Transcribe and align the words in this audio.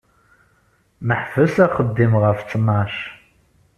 Neḥbes 1.07 1.55
axeddim 1.65 2.13
ɣef 2.23 2.37
ttnac. 2.41 2.95